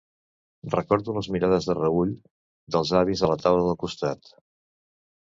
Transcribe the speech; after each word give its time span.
Recordo 0.75 1.15
les 1.17 1.29
mirades 1.35 1.69
de 1.69 1.77
reüll 1.81 2.15
dels 2.77 2.97
avis 3.05 3.25
de 3.27 3.33
la 3.35 3.39
taula 3.47 3.71
del 3.71 3.81
costat. 3.89 4.37